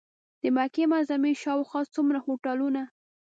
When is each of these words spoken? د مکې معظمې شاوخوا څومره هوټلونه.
د 0.41 0.43
مکې 0.55 0.83
معظمې 0.91 1.33
شاوخوا 1.43 1.81
څومره 1.95 2.17
هوټلونه. 2.25 2.81